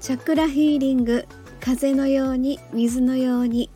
[0.00, 1.26] チャクラヒーリング
[1.60, 3.68] 風のように水のように。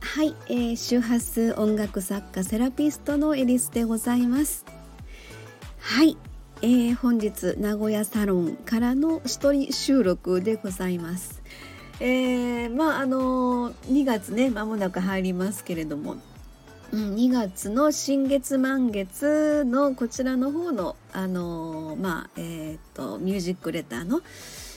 [0.00, 4.66] はい、えー、周波数音楽作家セラピストのエリスでございます。
[5.80, 6.18] はい、
[6.60, 11.42] えー、本日名古屋サロンからの一人収録でございます。
[11.98, 16.16] えー、まああの2月ね間もなく入りますけれども。
[16.92, 24.20] うん、2月の新月満月のこちらの方のあのまあえっ、ー、とミュージックレターの、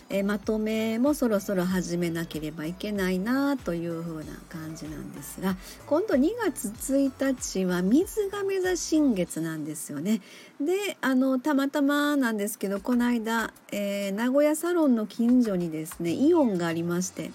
[0.10, 5.56] え、まとめもそろそろ始めなければいけないなという風な感じなんですが
[5.86, 10.22] 今度2月1日は水亀座新月なんですよね。
[10.60, 17.32] であのたまたまなんですけどこの間、えー、名古屋サロンの近所にですねイオンがありまして。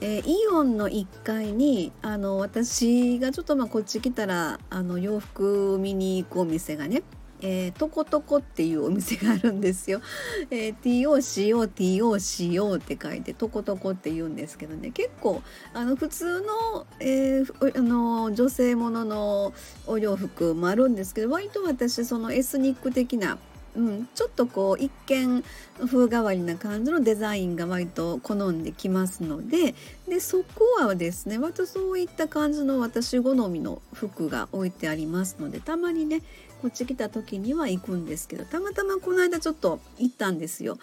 [0.00, 7.02] えー、イオンの1階にあの私がちょっとまあこっち来たらあの洋服を見に行くお店がね
[7.46, 10.00] えー、トコトコっていうお店があるんですよ。
[10.50, 15.42] えー、TOCO TOCO って書いてトコトコって言うんですけどね結構
[15.74, 16.40] あの普通
[16.72, 19.52] の,、えー、あの女性ものの
[19.86, 23.36] お洋服もあるんですけど割と私そのエスニック的な
[23.76, 25.42] うん、ちょっとこう一見
[25.80, 29.74] 風変わりな感じのデザインが割と好んできますので
[30.08, 36.22] でそこはですね割とそういった感じの私好みの服が置いてありますのでたまにね
[36.64, 40.78] こっち来た時には行くんですけどたまたまこの間ちょっと行ったんですよ。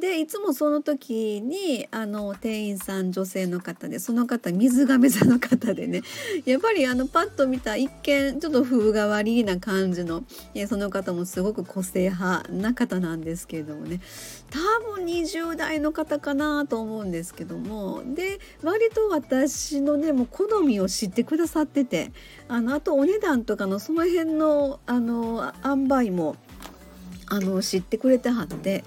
[0.00, 6.00] でいつもその時にあの店員さん女性の方でその方水亀座の方でね
[6.46, 10.24] やっぱりあのパッと見た一見ちょっと風変わりな感じの
[10.68, 14.00] その方もすごく個性派な方なんですけれどもね
[14.50, 14.58] 多
[14.94, 22.10] 分20代の方かなと思うんですけどもで割と私のねもう好みを知ってくださってて
[22.48, 25.25] あのあとお値段とかのその辺のあの
[25.64, 26.36] 塩梅も
[27.28, 28.84] あの知ってくれてはって。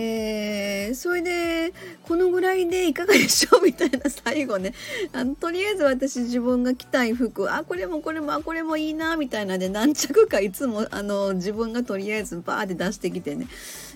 [0.00, 4.72] えー、それでこのぐらいでいかがでしょうみたいな最後ね。
[5.12, 7.52] あのとりあえず私自分が着たい服。
[7.52, 13.48] あこれもこれもあこれもいいなみたいなで何着かいつもあの自分がとりあえずバーって出してきてね、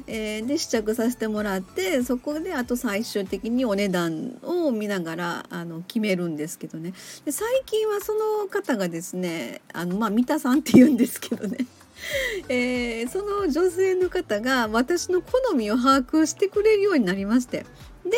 [0.09, 6.95] えー、で試着させてもらってそこであと最終的にお値段を見ながらあの決めるんですけどね。
[7.25, 11.59] で最近はその方がですねあのまあ三田さんって言うんですけどね。
[12.49, 17.65] えー、その女性の方が私の好みを把握してくれるようになりまして。
[18.05, 18.11] で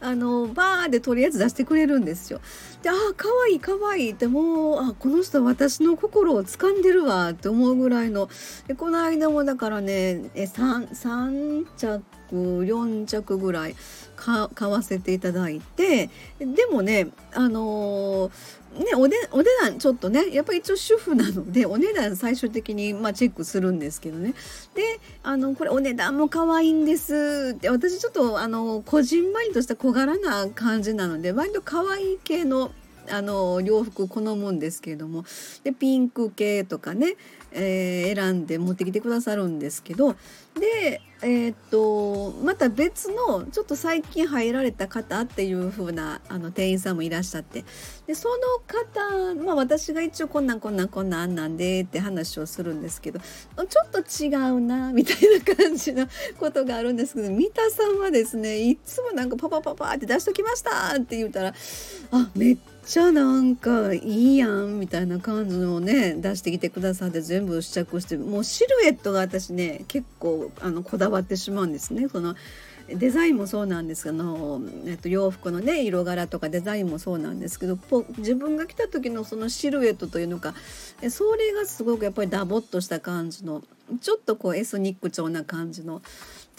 [0.00, 2.40] あのバーでとりあえず出してくれるんですよ。
[2.82, 4.08] でああかわいいかわい。
[4.08, 7.30] いってもうあこの人私の心を掴んでるわ。
[7.30, 8.28] って思うぐらいの。
[8.66, 12.02] でこの間もだからねえ 3, 3着
[12.34, 13.76] 4着ぐらい
[14.16, 24.32] 買わせていただいてでもねあのーね、おでお値段ちょっとねやっぱり一応主婦なのでお値段最終的にまあチェックするんですけどね。
[24.74, 27.54] であのこれお値段も可愛いんです。
[27.56, 32.70] って私ちょっとあのこじんまりとした小柄な感じなので割と可愛い系の
[33.10, 35.24] あの洋服好むんですけれども。
[35.64, 37.16] でピンク系とかね
[37.52, 40.14] えー、選んで持ってきてくださるんですけど。
[40.54, 47.64] で、えー、っとまた別のちょっと最近入られた方っていう風なあな店員さんもいらっしゃって。
[48.06, 48.36] でその
[48.66, 56.08] 方、まあ、私が一応こんなんこんなんこんなんなんでって話をするんですけどちょっと違うなみたいな感じの
[56.38, 61.54] ことがあるんですけど三田さんはですねいつもなんかパパパパって出しときましたって言ったら
[62.10, 72.08] あめっちゃなんかいいやんみたいな感じのね出してきてくださって全部試着してもうシルエットが私ね結構あのこだわわってしまうんですね。
[72.08, 72.34] その
[72.88, 77.78] デザインもそうなんですけど、えっと、洋服のね色柄とかデザインもそうなんですけど
[78.18, 80.54] 自分が着た時のそのシルエットというのか
[81.08, 83.62] それがすごくやっぱりダボっとした感じの
[84.00, 86.02] ちょっとこうエスニック調な感じの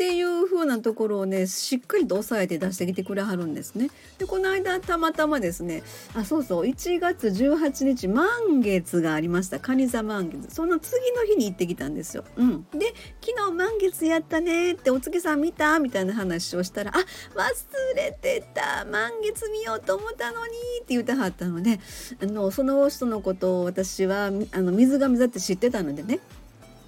[0.01, 3.91] っていう風なところをねしっかりと押さえて出してきてくれはるんですね。
[4.17, 5.83] でこの間たまたまですね
[6.15, 12.23] あそうそう1月18日満月がありました蟹座満月その次の日に行ってきたんですよ。
[12.35, 16.99] うん、で昨日満月やったねってお月さん見たみたいな話をしたら「あ
[17.35, 21.79] 忘れてた満月見ようと思ったのに」って言ってはったので
[22.19, 26.19] あのその人のことを私はあの水亀座って知ってたのでね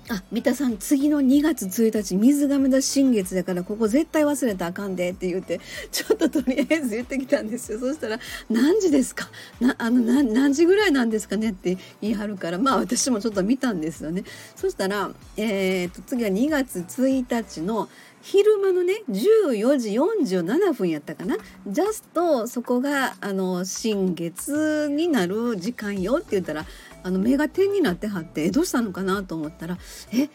[0.10, 5.62] あ三田さん次の2月1日水亀座新月だからここ絶対忘れたらあかんでって言って
[5.92, 8.20] ちょっととりあえず言ってきたんですよそしたら
[8.50, 9.30] 「何時ですか？
[9.62, 14.24] なあの何時ぐらいなんですかね?」って言い張るからまあ私もちょっと見たんですよね
[14.58, 17.88] そしたら、えー、と次は2月1日の
[18.24, 21.36] 昼間のね14時47分やったかな？
[21.68, 26.66] ジャストそこがあの新月になる時間よって言ったら
[27.04, 29.78] あの目が点になってはってどうしたのかなと思ったら
[30.14, 30.30] 「え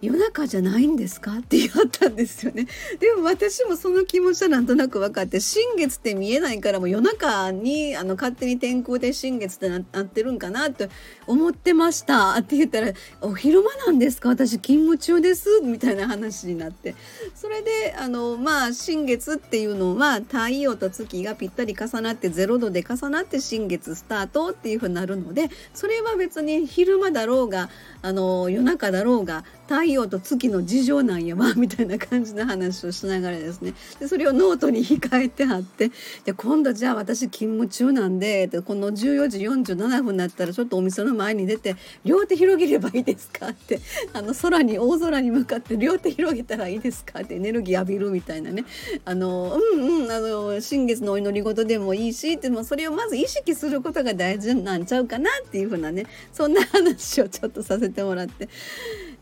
[0.00, 1.38] 夜中じゃないんですか？
[1.38, 2.66] って言ったんですよね。
[3.00, 10.88] でも私もその気持ちはなんとなく分かって新月って見えないからもう夜中にあの勝手に天空で新月ってなってるんかなって
[11.26, 14.28] 思ってましたって言ったら「お昼間なんですか？
[14.28, 16.94] 私勤務中です」みたいな話になって。
[17.34, 27.68] それであのまあ新月っていうのは太陽と月がぴったり重なって0度で重なって新月スタートっていうふうになるのでそれは別に昼間だろうが
[28.02, 33.74] あの夜中だろうが太陽と月の事情なんやわみたいな感じの話をしながらですね。
[33.98, 35.90] でそれをノートに控えてあって
[36.24, 43.48] で今度じゃあ私勤務中なんででこの14時47分になったらちょっとお店の前に出て両手広げればいいですか？
[43.48, 43.80] って
[44.12, 47.20] あの空に大空に向かって両手広げたらいいですか？
[47.20, 48.64] ってエネルギー浴びるみたいなね。
[49.04, 58.48] あのうんうんあの新月のお祈り事でもいいしでもそれをまず意識することが大事なんちゃうかなっていうふうなねそんな話をちょっとさせてもらって。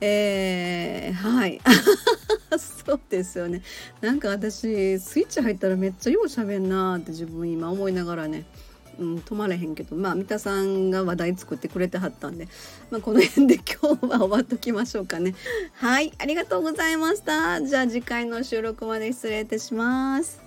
[0.00, 1.60] えー、はい。
[2.58, 3.62] そうですよね。
[4.00, 8.44] なんか私スイッチ入ったらめっちゃようしゃべんなって自分今思いながらね。
[8.98, 9.96] うん、止まれへんけど。
[9.96, 12.48] まあ三田さんが話題作ってくれてはったんで、
[12.90, 15.34] まあ、この辺で 今日は終わっときましょうかね。
[15.75, 17.62] はいありがとうございました。
[17.62, 20.45] じゃあ次回の収録まで失礼いたします。